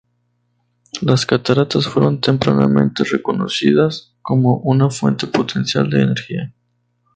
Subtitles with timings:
[1.03, 6.53] Las cataratas fueron tempranamente reconocidas como una fuente potencial de energía.